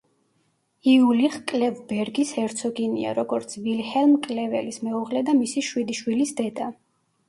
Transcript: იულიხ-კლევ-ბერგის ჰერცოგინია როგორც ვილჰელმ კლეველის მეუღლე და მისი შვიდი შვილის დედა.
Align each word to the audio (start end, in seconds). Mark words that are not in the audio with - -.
იულიხ-კლევ-ბერგის 0.93 2.33
ჰერცოგინია 2.39 3.13
როგორც 3.21 3.55
ვილჰელმ 3.69 4.19
კლეველის 4.27 4.85
მეუღლე 4.91 5.27
და 5.33 5.41
მისი 5.45 5.69
შვიდი 5.73 6.03
შვილის 6.05 6.39
დედა. 6.45 6.77